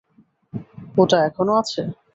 ওটা 0.97 1.17
এখনো 1.27 1.51
আছে? 1.61 1.81